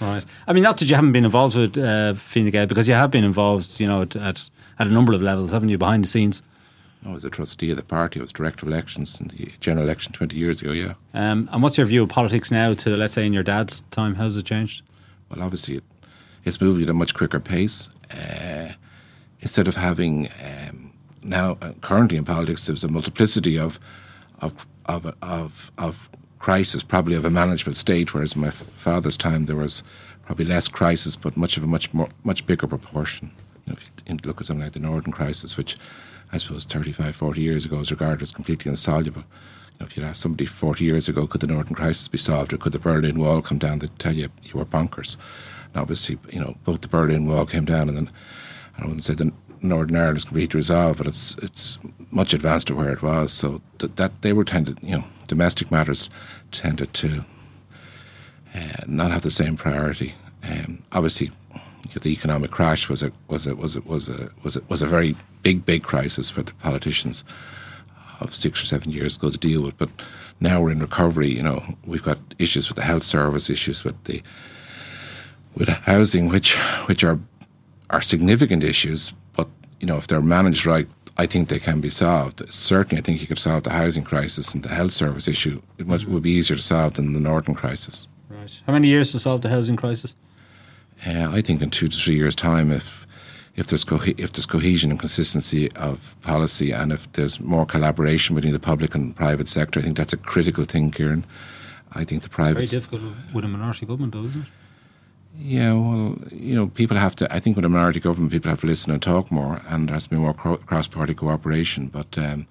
[0.00, 0.24] Right.
[0.46, 3.10] I mean, not that you haven't been involved with uh, Fine Gael, because you have
[3.10, 6.08] been involved, you know, at, at, at a number of levels, haven't you, behind the
[6.08, 6.42] scenes?
[7.04, 8.20] I was a trustee of the party.
[8.20, 10.94] I was director of elections in the general election 20 years ago, yeah.
[11.14, 14.14] Um, and what's your view of politics now to, let's say, in your dad's time?
[14.14, 14.82] How's it changed?
[15.30, 15.84] Well, obviously, it,
[16.44, 17.88] it's moving at a much quicker pace.
[18.10, 18.72] Uh,
[19.40, 23.78] instead of having um, now, uh, currently in politics, there's a multiplicity of,
[24.40, 29.46] of, of, of, of crisis, probably of a management state, whereas in my father's time,
[29.46, 29.82] there was
[30.24, 33.30] probably less crisis, but much of a much more, much bigger proportion.
[33.66, 35.76] You know, if you look at something like the Northern crisis, which
[36.32, 39.22] I suppose 35, 40 years ago was regarded as completely insoluble.
[39.22, 42.52] You know, if you'd asked somebody 40 years ago, could the Northern crisis be solved
[42.52, 45.16] or could the Berlin Wall come down, they'd tell you you were bonkers.
[45.72, 48.10] And obviously, you know, both the Berlin Wall came down and then,
[48.78, 51.78] I wouldn't say the Northern Ireland is completely resolved, but it's it's
[52.10, 53.32] much advanced to where it was.
[53.32, 56.10] So that, that they were tended, you know, domestic matters
[56.52, 57.24] tended to
[58.54, 60.14] uh, not have the same priority.
[60.42, 61.30] Um, obviously,
[61.94, 64.86] the economic crash was a was a was a was a was a, was a
[64.86, 67.24] very big big crisis for the politicians
[68.20, 69.76] of six or seven years ago to deal with.
[69.78, 69.90] But
[70.40, 71.28] now we're in recovery.
[71.28, 74.22] You know, we've got issues with the health service, issues with the
[75.54, 76.54] with housing, which
[76.86, 77.18] which are
[77.90, 79.48] are significant issues, but
[79.80, 82.42] you know if they're managed right, I think they can be solved.
[82.52, 85.62] Certainly, I think you could solve the housing crisis and the health service issue.
[85.78, 88.06] It would be easier to solve than the northern crisis.
[88.28, 88.62] Right.
[88.66, 90.14] How many years to solve the housing crisis?
[91.04, 93.06] Uh, I think in two to three years' time, if
[93.56, 98.34] if there's co- if there's cohesion and consistency of policy, and if there's more collaboration
[98.36, 101.24] between the public and private sector, I think that's a critical thing, Kieran.
[101.92, 102.54] I think the private.
[102.54, 103.02] Very difficult
[103.34, 104.48] with a minority government, though, isn't it?
[105.38, 107.34] Yeah, well, you know, people have to.
[107.34, 109.94] I think with a minority government, people have to listen and talk more, and there
[109.94, 111.88] has to be more cro- cross-party cooperation.
[111.88, 112.46] But um,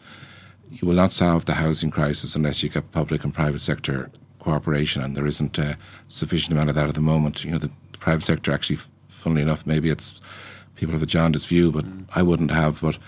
[0.72, 5.02] you will not solve the housing crisis unless you get public and private sector cooperation,
[5.02, 5.78] and there isn't a
[6.08, 7.44] sufficient amount of that at the moment.
[7.44, 7.72] You know, the
[8.06, 10.22] private sector actually, funnily enough, maybe it's
[10.76, 12.06] people have a jaundiced view, but mm.
[12.14, 12.82] I wouldn't have.
[12.82, 13.00] But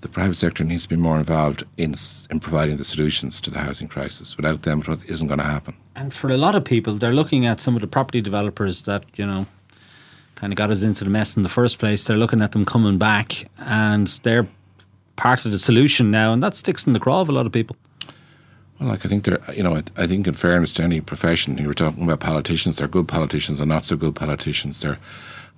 [0.00, 1.94] the private sector needs to be more involved in
[2.30, 4.36] in providing the solutions to the housing crisis.
[4.36, 5.74] Without them, it isn't going to happen.
[5.94, 9.04] And for a lot of people, they're looking at some of the property developers that
[9.14, 9.46] you know
[10.34, 12.04] kind of got us into the mess in the first place.
[12.04, 14.48] They're looking at them coming back, and they're
[15.14, 17.52] part of the solution now, and that sticks in the craw of a lot of
[17.52, 17.76] people.
[18.80, 21.58] Well, like I think they're, you know, I, I think in fairness to any profession,
[21.58, 22.76] you were talking about politicians.
[22.76, 24.80] They're good politicians and not so good politicians.
[24.80, 24.98] They're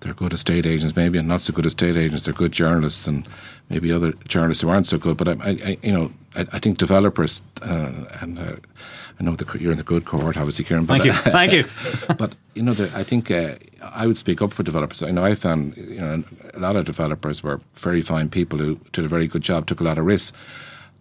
[0.00, 2.24] they're good estate agents, maybe, and not so good estate agents.
[2.24, 3.24] They're good journalists, and
[3.68, 5.16] maybe other journalists who aren't so good.
[5.16, 8.56] But I, I you know, I, I, think developers, uh, and uh,
[9.20, 10.86] I know the, you're in the good cohort, obviously, Kieran.
[10.86, 11.64] But, Thank you, thank you.
[12.18, 15.04] but you know, the, I think uh, I would speak up for developers.
[15.04, 18.80] I know I found you know a lot of developers were very fine people who
[18.92, 20.36] did a very good job, took a lot of risks.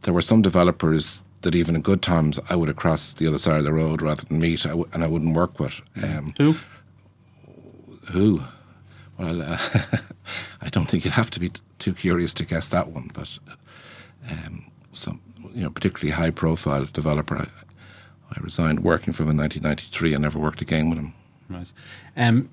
[0.04, 3.38] There were some developers that even in good times I would have crossed the other
[3.38, 5.82] side of the road rather than meet, and I wouldn't work with.
[6.02, 6.56] Um, who?
[8.12, 8.42] Who?
[9.18, 9.58] Well, uh,
[10.62, 13.38] I don't think you'd have to be t- too curious to guess that one, but
[14.30, 15.22] um, some,
[15.54, 17.38] you know, particularly high-profile developer.
[17.38, 17.48] I,
[18.32, 21.14] I resigned working from him in 1993 and never worked again with him.
[21.50, 21.72] Right.
[22.16, 22.50] Um,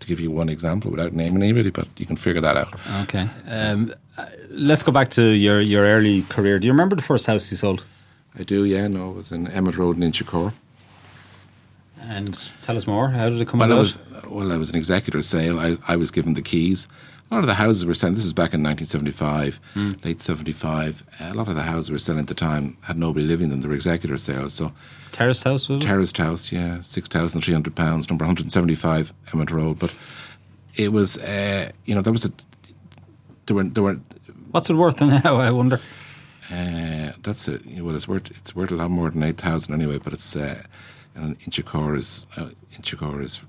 [0.00, 2.74] to give you one example without naming anybody, but you can figure that out.
[3.02, 3.28] Okay.
[3.48, 6.58] Um, uh, let's go back to your, your early career.
[6.58, 7.84] Do you remember the first house you sold?
[8.38, 8.86] I do, yeah.
[8.88, 10.52] No, it was in Emmet Road in Inchicore.
[12.00, 13.08] And tell us more.
[13.08, 13.78] How did it come well, about?
[13.78, 15.58] I was, well, I was an executor sale.
[15.58, 16.86] I, I was given the keys.
[17.30, 18.14] A lot of the houses were selling.
[18.14, 20.04] This was back in 1975, mm.
[20.04, 21.02] late 75.
[21.18, 23.60] A lot of the houses were selling at the time had nobody living in them.
[23.62, 24.54] They were executor sales.
[24.54, 24.70] So
[25.10, 25.86] terraced house was it?
[25.86, 29.80] Terraced house, yeah, six thousand three hundred pounds, number 175 Emmet Road.
[29.80, 29.92] But
[30.76, 32.32] it was, uh, you know, there was a
[33.46, 33.98] there were there were.
[34.52, 35.40] What's it worth now?
[35.40, 35.80] I wonder.
[36.50, 37.62] Uh, that's it.
[37.82, 39.98] Well, it's worth it's worth a lot more than eight thousand anyway.
[39.98, 40.62] But it's uh,
[41.14, 43.40] and Inchicore is uh, Inchicore is,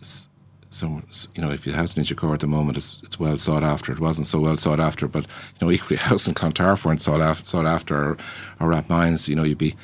[0.00, 0.28] is
[0.70, 3.62] some you know if you have an Inchicore at the moment it's, it's well sought
[3.62, 3.92] after.
[3.92, 7.20] It wasn't so well sought after, but you know equally house in Clontarf weren't sought
[7.20, 8.16] after, sought after or,
[8.58, 9.28] or at mines.
[9.28, 9.76] You know you'd be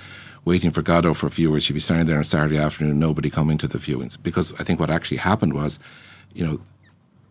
[0.44, 1.68] waiting for Godot for viewers.
[1.68, 4.80] You'd be standing there on Saturday afternoon, nobody coming to the viewings because I think
[4.80, 5.78] what actually happened was,
[6.34, 6.60] you know,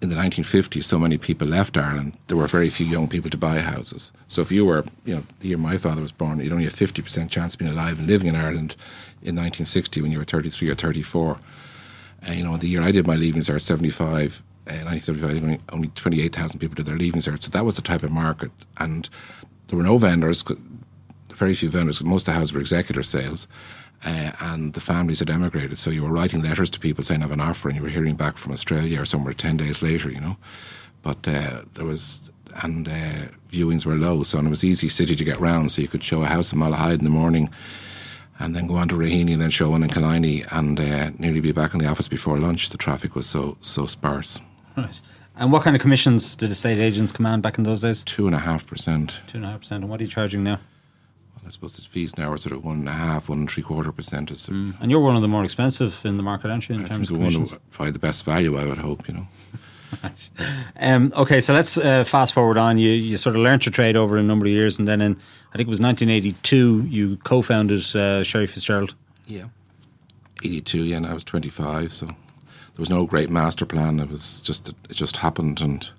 [0.02, 3.38] in the 1950s, so many people left Ireland, there were very few young people to
[3.38, 4.12] buy houses.
[4.28, 6.76] So if you were, you know, the year my father was born, you'd only have
[6.76, 8.76] 50% chance of being alive and living in Ireland
[9.22, 11.40] in 1960 when you were 33 or 34.
[12.28, 15.88] Uh, you know, the year I did my leaving cert, 75, uh, 1975, only, only
[15.90, 17.42] 28,000 people did their leaving cert.
[17.44, 18.52] So that was the type of market.
[18.78, 19.10] And
[19.68, 20.44] there were no vendors,
[21.34, 22.04] very few vendors.
[22.04, 23.48] Most of the houses were executor sales.
[24.04, 25.80] Uh, and the families had emigrated.
[25.80, 27.90] So you were writing letters to people saying, I have an offer, and you were
[27.90, 30.38] hearing back from Australia or somewhere 10 days later, you know.
[31.02, 32.32] But uh, there was,
[32.62, 35.72] and uh, viewings were low, so and it was easy city to get round.
[35.72, 37.50] So you could show a house in Malahide in the morning
[38.40, 41.40] and then go on to Raheny and then show one in Killiney and uh, nearly
[41.40, 42.70] be back in the office before lunch.
[42.70, 44.40] The traffic was so so sparse.
[44.76, 45.00] Right.
[45.38, 48.04] And what kind of commissions did estate agents command back in those days?
[48.04, 49.20] Two and a half percent.
[49.28, 49.84] Two and a half percent.
[49.84, 50.60] And what are you charging now?
[51.46, 53.64] I suppose its fees now are sort of one and a half, one and three
[53.64, 54.32] quarter percent.
[54.32, 54.76] or Mm.
[54.82, 56.76] And you're one of the more expensive in the market, aren't you?
[56.76, 59.08] In I terms of one probably the best value, I would hope.
[59.08, 59.28] You know.
[60.80, 62.78] um, okay, so let's uh, fast forward on.
[62.78, 65.14] You you sort of learnt your trade over a number of years, and then in
[65.54, 68.96] I think it was 1982 you co-founded uh, Sherry Fitzgerald.
[69.28, 69.46] Yeah,
[70.44, 70.84] 82.
[70.84, 72.16] Yeah, and I was 25, so there
[72.78, 74.00] was no great master plan.
[74.00, 75.90] It was just it just happened, and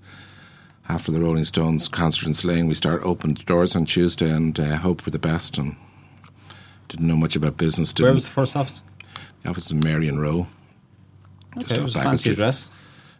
[0.88, 4.76] after the Rolling Stones concert in Slane, we start opened doors on Tuesday and uh,
[4.76, 5.76] hoped for the best, and
[6.88, 7.92] didn't know much about business.
[7.92, 8.82] did Where was the first office?
[9.42, 10.46] The office in Merrion Row.
[11.58, 12.68] Okay, it was a fancy address.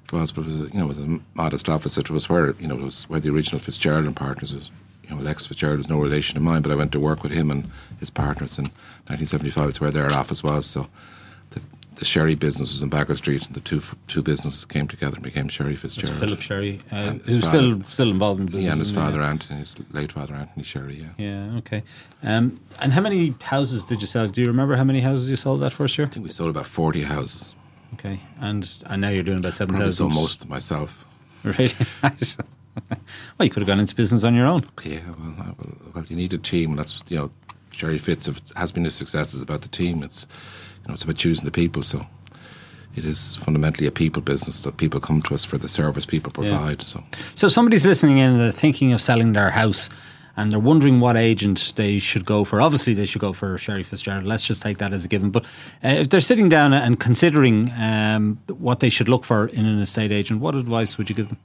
[0.04, 1.98] It was, but it was, you know, it was a modest office.
[1.98, 4.70] It was where, you know, it was where the original Fitzgerald and partners was.
[5.02, 7.30] You know, Lex Fitzgerald was no relation of mine, but I went to work with
[7.30, 8.64] him and his partners in
[9.06, 9.68] 1975.
[9.68, 10.66] It's where their office was.
[10.66, 10.88] So
[11.96, 15.22] the, Sherry business was in Baggot Street, and the two two businesses came together and
[15.24, 16.10] became Sherry Fitzgerald.
[16.12, 18.66] That's Philip Sherry, uh, who's father, still still involved in the business.
[18.66, 20.96] Yeah, and his father Anthony, his late father Anthony Sherry.
[21.18, 21.24] Yeah.
[21.52, 21.58] Yeah.
[21.58, 21.82] Okay.
[22.22, 24.26] Um, and how many houses did you sell?
[24.28, 26.06] Do you remember how many houses you sold that first year?
[26.06, 27.54] I think we sold about 40 houses.
[27.94, 30.06] Okay, and and now you're doing about seven thousand.
[30.06, 31.04] Probably most myself.
[31.44, 31.72] Really?
[32.08, 34.64] well, you could have gone into business on your own.
[34.84, 36.76] Yeah, well, I- well, well, you need a team.
[36.76, 37.30] That's you know,
[37.72, 39.32] Sherry Fitz if it has been a success.
[39.34, 40.02] It's about the team.
[40.02, 40.26] It's
[40.86, 41.82] you know, it's about choosing the people.
[41.82, 42.06] So
[42.94, 46.30] it is fundamentally a people business that people come to us for the service people
[46.32, 46.82] provide.
[46.82, 47.02] So
[47.34, 49.90] So somebody's listening in and they're thinking of selling their house
[50.36, 52.60] and they're wondering what agent they should go for.
[52.60, 54.24] Obviously, they should go for Sherry Fitzgerald.
[54.24, 55.30] Let's just take that as a given.
[55.30, 55.44] But
[55.82, 59.80] uh, if they're sitting down and considering um, what they should look for in an
[59.80, 61.38] estate agent, what advice would you give them?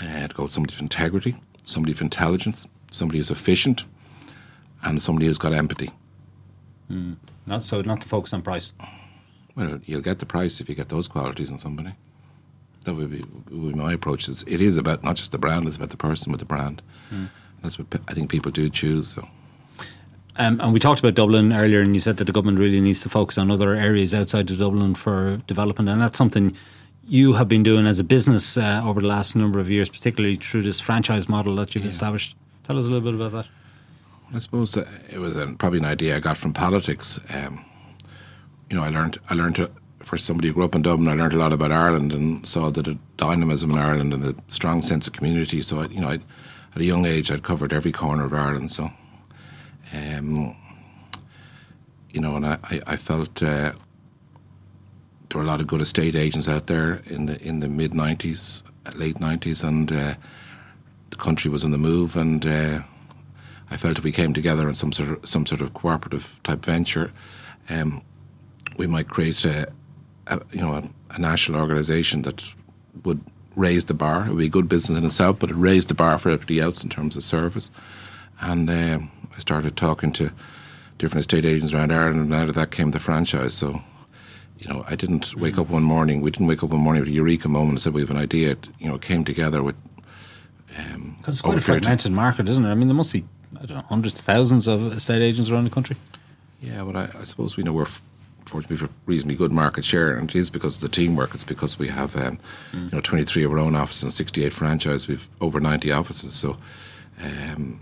[0.00, 3.84] uh, to go with somebody of integrity, somebody of intelligence, somebody who's efficient,
[4.84, 5.90] and somebody who's got empathy.
[7.48, 8.74] Not so, not to focus on price.
[9.56, 11.92] Well, you'll get the price if you get those qualities in somebody.
[12.84, 14.28] That would be, would be my approach.
[14.28, 16.80] It's, it is about not just the brand; it's about the person with the brand.
[17.62, 19.08] That's what I think people do choose.
[19.08, 19.26] So.
[20.36, 23.02] Um, and we talked about Dublin earlier, and you said that the government really needs
[23.02, 26.56] to focus on other areas outside of Dublin for development, and that's something
[27.04, 30.36] you have been doing as a business uh, over the last number of years, particularly
[30.36, 32.36] through this franchise model that you've established.
[32.62, 33.46] Tell us a little bit about that.
[34.34, 37.18] I suppose it was an, probably an idea I got from politics.
[37.30, 37.64] Um,
[38.68, 41.14] you know, I learned I learned to, for somebody who grew up in Dublin, I
[41.14, 45.06] learned a lot about Ireland and saw the dynamism in Ireland and the strong sense
[45.06, 45.62] of community.
[45.62, 46.22] So, I, you know, I'd,
[46.74, 48.70] at a young age, I'd covered every corner of Ireland.
[48.70, 48.90] So,
[49.94, 50.54] um,
[52.10, 53.72] you know, and I, I, I felt uh,
[55.30, 57.92] there were a lot of good estate agents out there in the in the mid
[57.92, 58.62] '90s,
[58.94, 60.14] late '90s, and uh,
[61.08, 62.44] the country was on the move and.
[62.44, 62.80] Uh,
[63.70, 66.64] I felt if we came together in some sort of some sort of cooperative type
[66.64, 67.12] venture,
[67.68, 68.02] um,
[68.76, 69.70] we might create a,
[70.28, 72.42] a you know a, a national organisation that
[73.04, 73.20] would
[73.56, 74.24] raise the bar.
[74.24, 76.60] It would be a good business in itself, but it raised the bar for everybody
[76.60, 77.70] else in terms of service.
[78.40, 80.30] And um, I started talking to
[80.98, 83.54] different estate agents around Ireland, and out of that came the franchise.
[83.54, 83.80] So.
[84.60, 86.20] You know, I didn't wake up one morning.
[86.20, 88.16] We didn't wake up one morning with a eureka moment and said we have an
[88.16, 88.50] idea.
[88.50, 89.76] It, you know, came together with
[90.66, 92.68] Because it's quite a a period of- fragmented market, isn't it?
[92.68, 93.24] I mean, there must be
[93.60, 95.96] I don't know hundreds, thousands of estate agents around the country.
[96.60, 97.86] Yeah, but I, I suppose we know we're
[98.46, 101.34] fortunately for reasonably good market share, and it is because of the teamwork.
[101.34, 102.38] It's because we have, um,
[102.72, 105.06] you know, 23 of our own offices and 68 franchise.
[105.08, 106.56] We've over 90 offices, so,
[107.22, 107.80] um,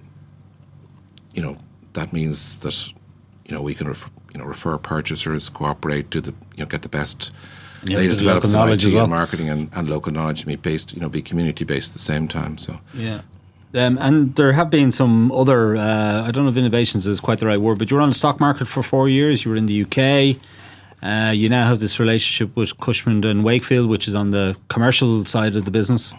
[1.35, 1.57] you know,
[1.93, 2.89] that means that,
[3.47, 6.83] you know, we can, ref- you know, refer purchasers, cooperate, do the, you know, get
[6.83, 7.31] the best.
[7.83, 9.05] And you have latest the local developments in knowledge IT as well.
[9.05, 11.95] and marketing and, and local knowledge, and be based, you know, be community based at
[11.95, 12.59] the same time.
[12.59, 13.21] So, Yeah.
[13.75, 17.41] Um, and there have been some other, uh, I don't know if innovations is quite
[17.41, 19.45] the right word, but you were on the stock market for four years.
[19.45, 20.41] You were in the UK.
[21.03, 25.25] Uh, you now have this relationship with Cushman and Wakefield, which is on the commercial
[25.27, 26.15] side of the business.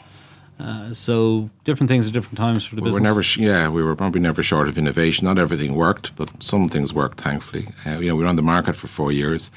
[0.59, 2.99] Uh, so different things at different times for the We business.
[3.01, 5.25] were never, sh- yeah, we were probably never short of innovation.
[5.25, 7.67] Not everything worked, but some things worked, thankfully.
[7.85, 9.51] Uh, you know, we were on the market for four years.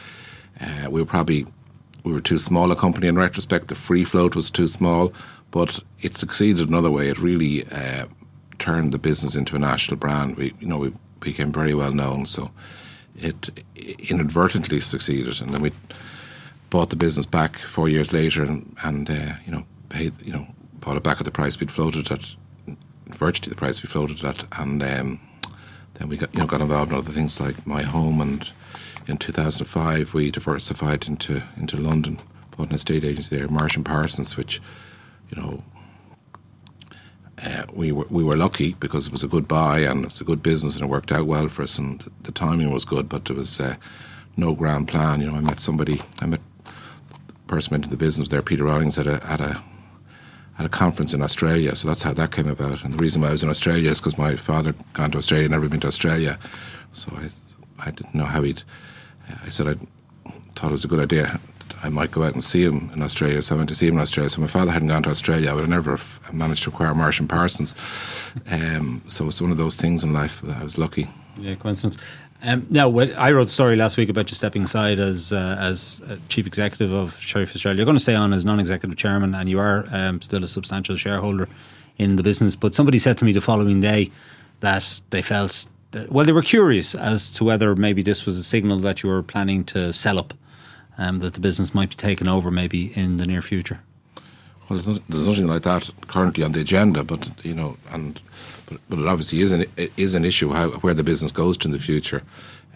[0.61, 1.47] Uh, we were probably
[2.05, 3.69] we were too small a company in retrospect.
[3.69, 5.13] The free float was too small,
[5.51, 7.09] but it succeeded another way.
[7.09, 8.07] It really uh,
[8.59, 10.37] turned the business into a national brand.
[10.37, 12.27] We, you know, we became very well known.
[12.27, 12.51] So
[13.17, 15.73] it inadvertently succeeded, and then we
[16.71, 20.47] bought the business back four years later, and, and uh, you know, paid, you know,
[20.81, 22.25] bought it back at the price we'd floated at,
[23.09, 25.21] virtually the price we floated at, and um,
[25.95, 28.49] then we got you know got involved in other things like my home, and
[29.07, 32.19] in 2005 we diversified into into London,
[32.57, 34.61] bought an estate agency there, Marsh and Parsons, which
[35.31, 35.63] you know.
[37.43, 40.21] Uh, we were we were lucky because it was a good buy and it was
[40.21, 43.09] a good business and it worked out well for us and the, timing was good,
[43.09, 43.75] but there was uh,
[44.37, 45.23] no grand plan.
[45.23, 46.73] You know, I met somebody, I met the
[47.47, 49.63] person into the business there, Peter Rollings, at a at a
[50.59, 51.75] at a conference in Australia.
[51.75, 52.85] So that's how that came about.
[52.85, 55.19] And the reason why I was in Australia is because my father had gone to
[55.19, 56.39] Australia, and never been to Australia.
[56.93, 57.31] So I
[57.87, 58.63] I didn't know how he'd.
[59.45, 59.77] I said I
[60.55, 61.41] thought it was a good idea.
[61.83, 63.43] I might go out and see him in Australia.
[63.43, 64.31] So I went to see him in Australia.
[64.31, 65.51] So my father hadn't gone to Australia.
[65.51, 67.75] I would have never have managed to acquire Marsh and Parsons.
[68.51, 70.41] Um, so it's one of those things in life.
[70.43, 71.09] that I was lucky.
[71.39, 71.97] Yeah, coincidence.
[72.43, 76.01] Um, now, I wrote a story last week about you stepping aside as uh, as
[76.09, 77.77] uh, chief executive of Sherry Australia.
[77.77, 80.97] You're going to stay on as non-executive chairman, and you are um, still a substantial
[80.97, 81.49] shareholder
[81.99, 82.57] in the business.
[82.57, 84.11] But somebody said to me the following day
[84.61, 88.45] that they felt that, well, they were curious as to whether maybe this was a
[88.45, 90.33] signal that you were planning to sell up,
[91.01, 93.81] um, that the business might be taken over maybe in the near future.
[94.69, 98.21] Well, there's, not, there's nothing like that currently on the agenda, but you know, and
[98.67, 101.57] but, but it obviously is an it is an issue how where the business goes
[101.59, 102.23] to in the future.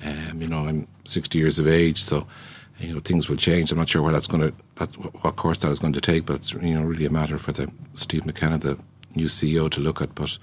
[0.04, 2.26] Um, you know, I'm 60 years of age, so
[2.80, 3.70] you know things will change.
[3.70, 6.26] I'm not sure where that's going to that's what course that is going to take,
[6.26, 8.76] but it's you know really a matter for the Steve McKenna, the
[9.14, 10.14] new CEO, to look at.
[10.16, 10.36] But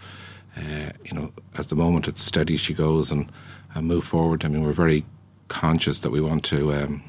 [0.56, 3.30] uh, you know, at the moment, it's steady she goes and,
[3.74, 4.46] and move forward.
[4.46, 5.04] I mean, we're very
[5.48, 6.74] conscious that we want to.
[6.74, 7.04] Um,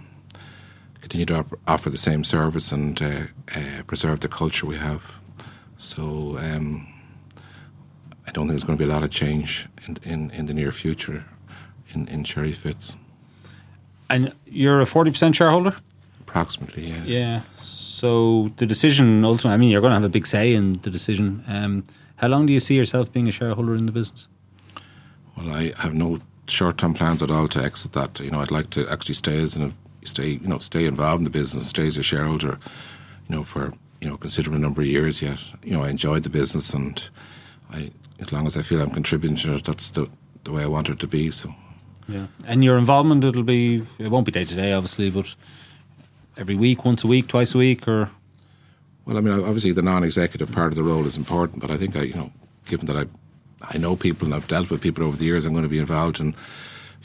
[1.03, 3.23] continue to op- offer the same service and uh,
[3.55, 5.03] uh, preserve the culture we have.
[5.77, 6.87] So um,
[8.27, 10.55] I don't think there's going to be a lot of change in in, in the
[10.55, 11.25] near future
[11.93, 12.97] in, in Sherry Fitz.
[14.09, 15.75] And you're a 40% shareholder?
[16.21, 17.03] Approximately, yeah.
[17.05, 17.41] Yeah.
[17.55, 20.91] So the decision ultimately, I mean, you're going to have a big say in the
[20.91, 21.43] decision.
[21.49, 21.85] Um,
[22.17, 24.29] how long do you see yourself being a shareholder in the business?
[25.37, 28.21] Well, I have no short-term plans at all to exit that.
[28.21, 29.73] You know, I'd like to actually stay as in
[30.03, 32.59] a, stay, you know, stay involved in the business, stay as a shareholder,
[33.29, 35.39] you know, for you know considerable number of years yet.
[35.63, 37.09] You know, I enjoyed the business, and
[37.71, 37.91] I,
[38.21, 40.09] as long as I feel I'm contributing to it, that's the
[40.45, 41.31] the way I want it to be.
[41.31, 41.55] So.
[42.09, 42.27] Yeah.
[42.47, 45.35] And your involvement, it'll be, it won't be day to day, obviously, but
[46.37, 48.11] every week, once a week, twice a week, or?
[49.07, 51.97] Well, I mean, obviously the non-executive part of the role is important, but I think
[51.97, 52.33] I, you know,
[52.67, 53.07] given that I,
[53.63, 55.79] I know people and I've dealt with people over the years, I'm going to be
[55.79, 56.35] involved in,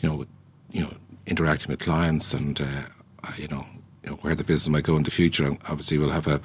[0.01, 0.25] you know,
[0.71, 0.93] you know,
[1.27, 3.65] interacting with clients and, uh, you know,
[4.03, 5.55] you know where the business might go in the future.
[5.67, 6.41] Obviously, we'll have a,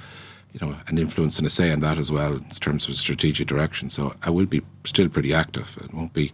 [0.51, 3.47] you know, an influence and a say on that as well in terms of strategic
[3.47, 3.89] direction.
[3.89, 5.77] So I will be still pretty active.
[5.81, 6.31] It won't be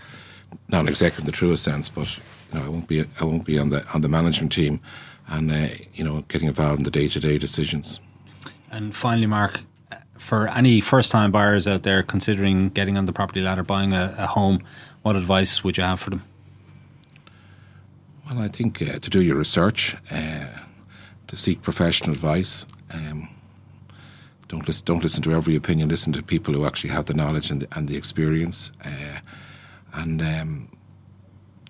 [0.68, 2.18] non-executive in the truest sense, but
[2.52, 4.82] you know, I won't be I won't be on the on the management team,
[5.28, 8.00] and uh, you know, getting involved in the day-to-day decisions.
[8.72, 9.62] And finally, Mark,
[10.18, 14.28] for any first-time buyers out there considering getting on the property ladder, buying a, a
[14.28, 14.64] home,
[15.04, 16.24] what advice would you have for them?
[18.30, 20.48] Well, I think uh, to do your research, uh,
[21.28, 22.68] to seek professional advice.
[22.92, 23.28] Um,
[24.48, 24.86] don't listen.
[24.86, 25.90] Don't listen to every opinion.
[25.90, 28.72] Listen to people who actually have the knowledge and the, and the experience.
[28.86, 29.20] Uh,
[29.94, 30.70] and um,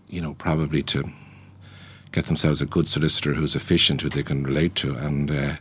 [0.09, 1.03] you know probably to
[2.11, 5.55] get themselves a good solicitor who's efficient, who they can relate to, and uh,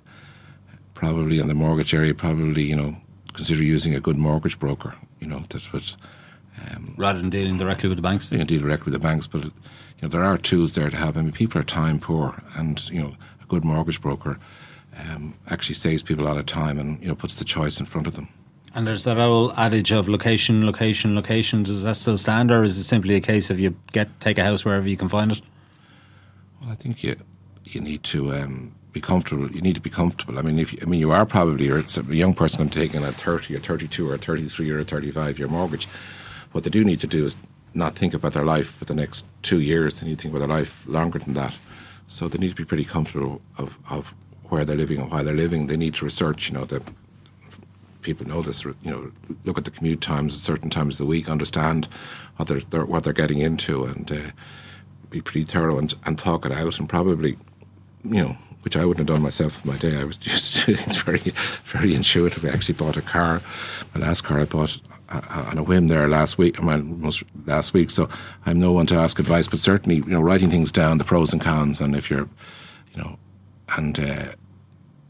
[0.95, 2.97] probably in the mortgage area, probably you know
[3.35, 4.95] consider using a good mortgage broker.
[5.21, 5.95] You know that's what.
[6.67, 9.27] Um, Rather than dealing directly with the banks, you know, deal directly with the banks,
[9.27, 9.53] but you
[10.03, 11.17] know there are tools there to have.
[11.17, 14.39] I mean, people are time poor, and you know a good mortgage broker
[14.97, 17.87] um, actually saves people a lot of time, and you know puts the choice in
[17.87, 18.29] front of them.
[18.75, 21.63] And there's that old adage of location, location, location.
[21.63, 24.45] Does that still stand, or is it simply a case of you get take a
[24.45, 25.41] house wherever you can find it?
[26.61, 27.17] Well, I think you
[27.65, 29.51] you need to um, be comfortable.
[29.51, 30.39] You need to be comfortable.
[30.39, 32.95] I mean, if you, I mean you are probably a young person going to take
[32.95, 35.89] in a thirty a thirty-two or a thirty-three or a thirty-five year mortgage.
[36.53, 37.37] What they do need to do is
[37.75, 40.01] not think about their life for the next two years.
[40.01, 41.57] They need to think about their life longer than that.
[42.07, 44.13] So they need to be pretty comfortable of, of
[44.45, 45.67] where they're living and why they're living.
[45.67, 46.83] They need to research, you know, the
[48.03, 48.65] people know this.
[48.65, 49.13] You know,
[49.45, 51.89] look at the commute times at certain times of the week, understand
[52.37, 54.31] what they're, they're what they're getting into, and uh,
[55.11, 56.79] be pretty thorough and, and talk it out.
[56.79, 57.37] And probably,
[58.05, 59.97] you know, which I wouldn't have done myself my day.
[59.97, 61.33] I was used just it's very
[61.65, 62.45] very intuitive.
[62.45, 63.43] I actually bought a car.
[63.95, 64.81] My last car I bought
[65.11, 66.63] on a whim there last week.
[66.63, 67.91] I most last week.
[67.91, 68.09] So
[68.47, 71.33] I'm no one to ask advice, but certainly you know writing things down, the pros
[71.33, 72.29] and cons, and if you're,
[72.95, 73.19] you know,
[73.77, 73.99] and.
[73.99, 74.27] Uh,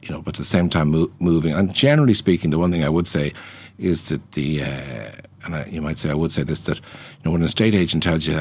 [0.02, 1.52] you know, but at the same time mo- moving.
[1.52, 3.32] And generally speaking, the one thing I would say
[3.78, 5.10] is that the, uh,
[5.44, 6.82] and I, you might say I would say this that, you
[7.24, 8.34] know, when an estate agent tells you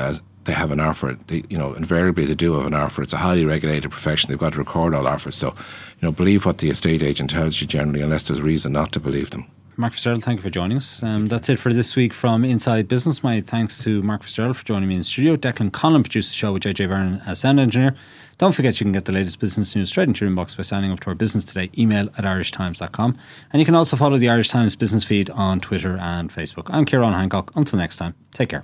[0.45, 3.01] they have an offer, they, you know, invariably they do have an offer.
[3.01, 4.29] It's a highly regulated profession.
[4.29, 5.35] They've got to record all offers.
[5.35, 8.93] So, you know, believe what the estate agent tells you generally, unless there's reason not
[8.93, 9.45] to believe them.
[9.79, 11.03] Mark Fitzgerald, thank you for joining us.
[11.03, 13.21] Um, that's it for this week from Inside Business.
[13.21, 15.35] My thanks to Mark Fitzgerald for joining me in the studio.
[15.35, 17.95] Declan Conlon produced the show with JJ Vernon as sound engineer.
[18.39, 20.91] Don't forget you can get the latest business news straight into your inbox by signing
[20.91, 23.17] up to our Business Today email at irishtimes.com.
[23.53, 26.71] And you can also follow the Irish Times business feed on Twitter and Facebook.
[26.71, 27.51] I'm Ciarán Hancock.
[27.55, 28.63] Until next time, take care.